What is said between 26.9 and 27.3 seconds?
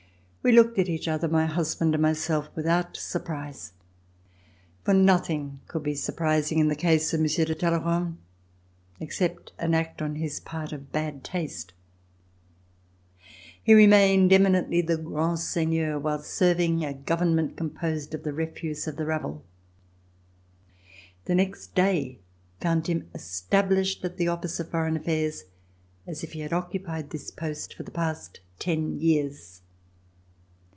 had occupied this